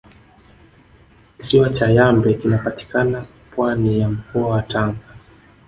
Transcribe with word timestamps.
kisiwa 1.37 1.69
cha 1.69 1.89
yambe 1.91 2.33
kinapatikana 2.33 3.25
pwani 3.55 3.99
ya 3.99 4.09
mkoa 4.09 4.47
wa 4.49 4.61
tanga 4.61 5.17